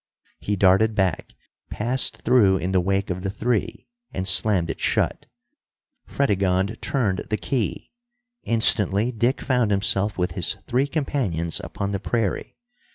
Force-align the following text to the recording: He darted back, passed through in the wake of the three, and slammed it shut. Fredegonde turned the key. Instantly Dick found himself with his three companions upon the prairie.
He 0.39 0.55
darted 0.55 0.95
back, 0.95 1.35
passed 1.69 2.23
through 2.23 2.57
in 2.57 2.71
the 2.71 2.81
wake 2.81 3.11
of 3.11 3.21
the 3.21 3.29
three, 3.29 3.87
and 4.11 4.27
slammed 4.27 4.71
it 4.71 4.79
shut. 4.79 5.27
Fredegonde 6.07 6.81
turned 6.81 7.19
the 7.29 7.37
key. 7.37 7.91
Instantly 8.41 9.11
Dick 9.11 9.41
found 9.41 9.69
himself 9.69 10.17
with 10.17 10.31
his 10.31 10.55
three 10.65 10.87
companions 10.87 11.61
upon 11.63 11.91
the 11.91 11.99
prairie. 11.99 12.55